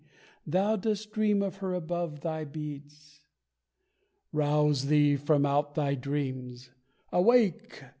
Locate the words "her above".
1.57-2.21